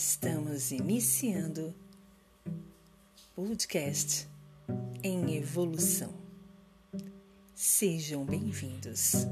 [0.00, 1.74] Estamos iniciando
[3.34, 4.28] podcast
[5.02, 6.14] em evolução.
[7.52, 9.26] Sejam bem-vindos.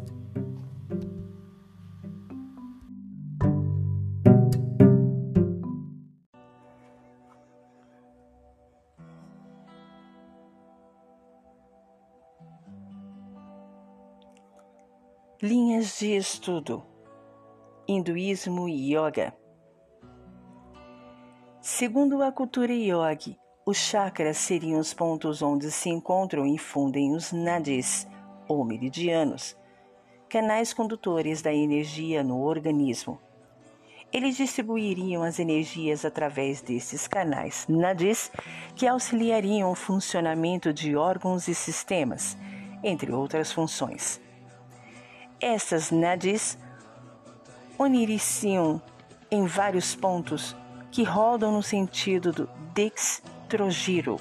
[15.40, 16.84] Linhas de estudo:
[17.86, 19.45] Hinduísmo e Yoga.
[21.78, 27.32] Segundo a cultura yogi, os chakras seriam os pontos onde se encontram e fundem os
[27.32, 28.08] nadis,
[28.48, 29.54] ou meridianos,
[30.26, 33.20] canais condutores da energia no organismo.
[34.10, 38.32] Eles distribuiriam as energias através desses canais nadis,
[38.74, 42.38] que auxiliariam o funcionamento de órgãos e sistemas,
[42.82, 44.18] entre outras funções.
[45.38, 46.56] Essas nadis
[47.78, 48.80] uniriciam
[49.30, 50.56] em vários pontos
[50.96, 54.18] que rodam no sentido do dextrogiro,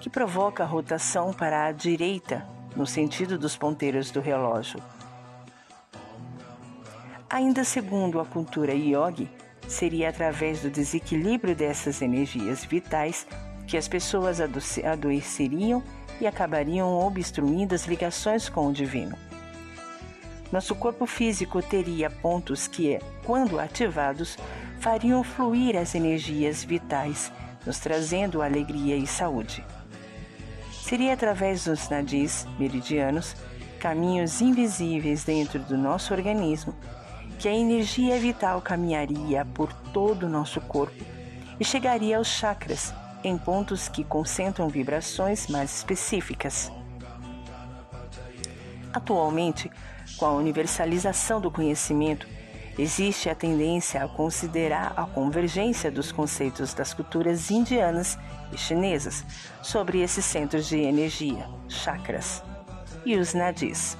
[0.00, 4.82] que provoca a rotação para a direita no sentido dos ponteiros do relógio.
[7.30, 9.30] Ainda segundo a cultura yogi,
[9.68, 13.24] seria através do desequilíbrio dessas energias vitais
[13.64, 15.80] que as pessoas adoeceriam
[16.20, 19.16] e acabariam obstruindo as ligações com o divino.
[20.50, 24.36] Nosso corpo físico teria pontos que, quando ativados,
[24.80, 27.32] fariam fluir as energias vitais,
[27.64, 29.64] nos trazendo alegria e saúde.
[30.82, 33.34] Seria através dos nadis meridianos,
[33.80, 36.74] caminhos invisíveis dentro do nosso organismo,
[37.38, 41.04] que a energia vital caminharia por todo o nosso corpo
[41.58, 46.70] e chegaria aos chakras, em pontos que concentram vibrações mais específicas.
[48.92, 49.70] Atualmente,
[50.16, 52.26] com a universalização do conhecimento,
[52.78, 58.18] existe a tendência a considerar a convergência dos conceitos das culturas indianas
[58.52, 59.24] e chinesas
[59.62, 62.42] sobre esses centros de energia, chakras,
[63.04, 63.96] e os nadis.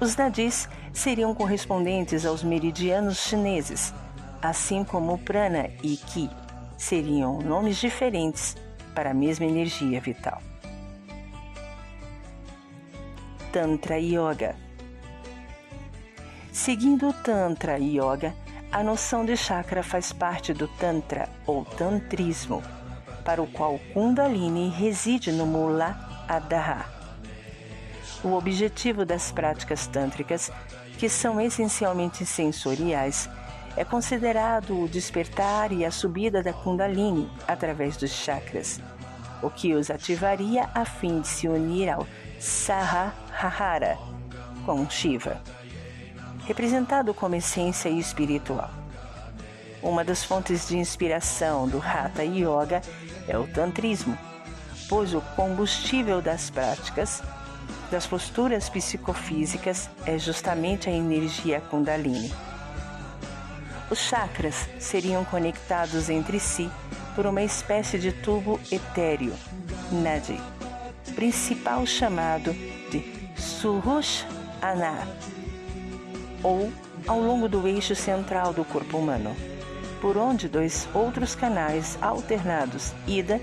[0.00, 3.92] Os nadis seriam correspondentes aos meridianos chineses,
[4.40, 6.30] assim como prana e ki
[6.76, 8.56] seriam nomes diferentes
[8.94, 10.40] para a mesma energia vital.
[13.50, 14.63] Tantra Yoga
[16.64, 18.34] Seguindo o Tantra Yoga,
[18.72, 22.62] a noção de chakra faz parte do Tantra ou Tantrismo,
[23.22, 25.94] para o qual Kundalini reside no Mula
[26.26, 26.86] Adhara.
[28.24, 30.50] O objetivo das práticas tântricas,
[30.96, 33.28] que são essencialmente sensoriais,
[33.76, 38.80] é considerado o despertar e a subida da Kundalini através dos chakras,
[39.42, 42.06] o que os ativaria a fim de se unir ao
[42.40, 43.98] Sahahara
[44.64, 45.42] com Shiva
[46.46, 48.70] representado como essência espiritual.
[49.82, 52.80] Uma das fontes de inspiração do Hatha Yoga
[53.28, 54.16] é o Tantrismo,
[54.88, 57.22] pois o combustível das práticas,
[57.90, 62.32] das posturas psicofísicas, é justamente a energia Kundalini.
[63.90, 66.70] Os chakras seriam conectados entre si
[67.14, 69.34] por uma espécie de tubo etéreo,
[69.92, 70.40] Nadi,
[71.14, 72.54] principal chamado
[72.90, 73.04] de
[73.36, 74.24] Surush
[74.62, 75.06] Anar
[76.44, 76.70] ou
[77.08, 79.34] ao longo do eixo central do corpo humano,
[80.00, 83.40] por onde dois outros canais alternados, ida,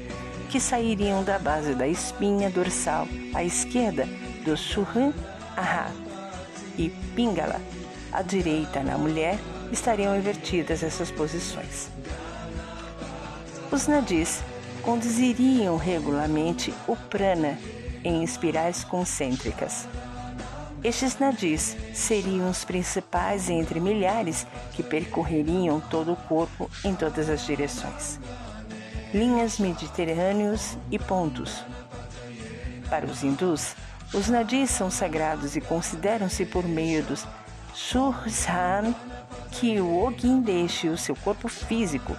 [0.49, 4.07] que sairiam da base da espinha dorsal à esquerda
[4.45, 5.13] do Suhan
[5.57, 5.91] Aha
[6.77, 7.59] e Pingala,
[8.11, 9.39] à direita na mulher,
[9.71, 11.89] estariam invertidas essas posições.
[13.71, 14.43] Os nadis
[14.83, 17.57] conduziriam regularmente o prana
[18.03, 19.87] em espirais concêntricas
[20.83, 27.45] estes nadis seriam os principais entre milhares que percorreriam todo o corpo em todas as
[27.45, 28.19] direções.
[29.13, 31.63] Linhas mediterrâneos e pontos.
[32.89, 33.75] Para os hindus,
[34.13, 37.27] os nadis são sagrados e consideram-se por meio dos
[37.75, 38.95] Shursan
[39.51, 42.15] que o Ogin deixe o seu corpo físico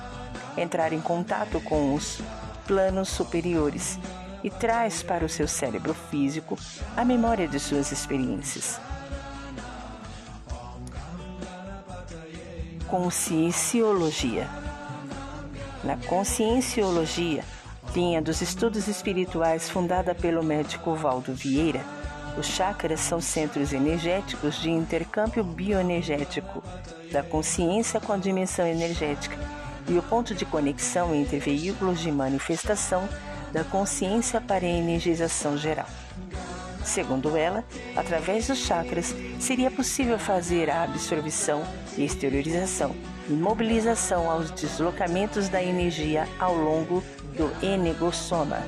[0.56, 2.20] entrar em contato com os
[2.67, 3.99] planos superiores
[4.43, 6.59] e traz para o seu cérebro físico
[6.97, 8.81] a memória de suas experiências.
[12.89, 14.49] Conscienciologia
[15.83, 17.44] Na conscienciologia,
[17.94, 21.81] linha dos estudos espirituais fundada pelo médico Valdo Vieira,
[22.37, 26.62] os chakras são centros energéticos de intercâmbio bioenergético
[27.11, 29.37] da consciência com a dimensão energética
[29.89, 33.06] e o ponto de conexão entre veículos de manifestação
[33.53, 35.87] da consciência para a energização geral.
[36.85, 37.65] Segundo ela,
[37.95, 41.63] através dos chakras seria possível fazer a absorção
[41.97, 42.95] e exteriorização
[43.29, 47.03] e mobilização aos deslocamentos da energia ao longo
[47.37, 48.63] do enegossoma.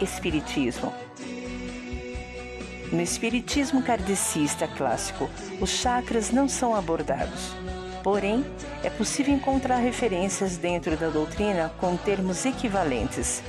[0.00, 0.92] Espiritismo
[2.92, 5.30] No espiritismo kardecista clássico,
[5.60, 7.54] os chakras não são abordados.
[8.06, 8.46] Porém,
[8.84, 13.42] é possível encontrar referências dentro da doutrina com termos equivalentes.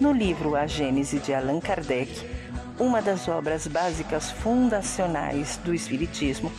[0.00, 2.10] No livro A Gênese de Allan Kardec,
[2.80, 6.50] uma das obras básicas fundacionais do Espiritismo,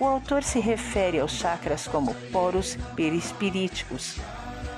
[0.00, 4.16] o autor se refere aos chakras como poros perispiríticos,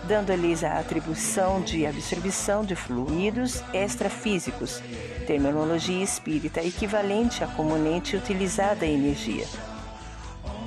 [0.03, 4.83] dando-lhes a atribuição de absorção de fluidos extrafísicos,
[5.29, 9.47] terminologia espírita equivalente à comunente utilizada em energia.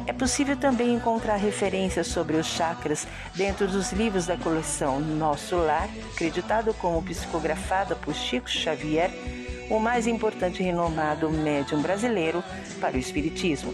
[0.07, 5.88] É possível também encontrar referências sobre os chakras dentro dos livros da coleção Nosso Lar,
[6.13, 9.12] acreditado como psicografada por Chico Xavier,
[9.69, 12.44] o mais importante e renomado médium brasileiro
[12.80, 13.74] para o Espiritismo,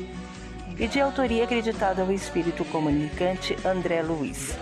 [0.78, 4.56] e de autoria acreditada ao espírito comunicante André Luiz.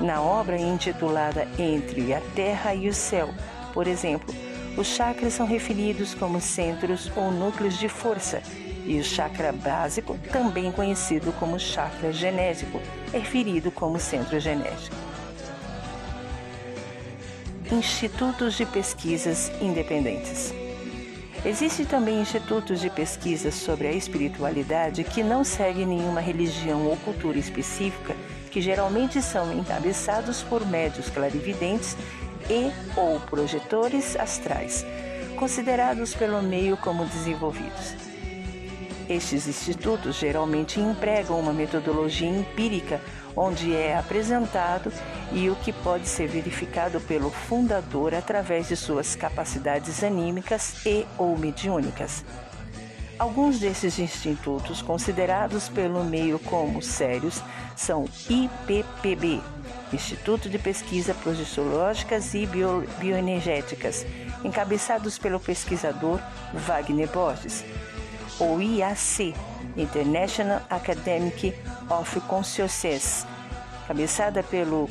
[0.00, 3.30] Na obra intitulada Entre a Terra e o Céu,
[3.72, 4.32] por exemplo,
[4.76, 8.40] os chakras são referidos como centros ou núcleos de força
[8.90, 12.80] e o chakra básico, também conhecido como chakra genésico,
[13.12, 14.96] é referido como centro genético.
[17.70, 20.52] Institutos de pesquisas independentes.
[21.44, 27.38] Existem também institutos de pesquisa sobre a espiritualidade que não seguem nenhuma religião ou cultura
[27.38, 28.16] específica,
[28.50, 31.96] que geralmente são encabeçados por médios clarividentes
[32.50, 34.84] e ou projetores astrais,
[35.36, 38.09] considerados pelo meio como desenvolvidos.
[39.10, 43.00] Estes institutos geralmente empregam uma metodologia empírica
[43.34, 44.92] onde é apresentado
[45.32, 51.36] e o que pode ser verificado pelo fundador através de suas capacidades anímicas e ou
[51.36, 52.24] mediúnicas.
[53.18, 57.42] Alguns desses institutos considerados pelo meio como sérios
[57.74, 59.42] são IPPB,
[59.92, 64.06] Instituto de Pesquisa Projeciológicas e Bio Bioenergéticas,
[64.44, 66.20] encabeçados pelo pesquisador
[66.54, 67.64] Wagner Borges,
[68.40, 69.34] ou IAC,
[69.76, 71.54] International Academic
[71.90, 73.26] of Consciousness,
[73.86, 74.88] cabeçada pelo,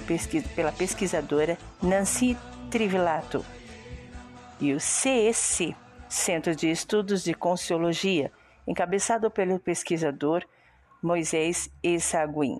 [0.55, 2.37] pela pesquisadora Nancy
[2.69, 3.43] Trivilato,
[4.61, 5.75] e o CEC,
[6.07, 8.31] Centro de Estudos de Conciologia,
[8.67, 10.43] encabeçado pelo pesquisador
[11.01, 12.59] Moisés Essaguin.